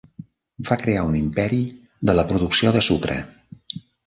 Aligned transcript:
Va 0.69 0.77
crear 0.83 1.03
un 1.09 1.17
imperi 1.19 1.59
de 2.11 2.17
la 2.21 2.25
producció 2.33 2.75
de 2.79 2.83
sucre. 2.89 3.21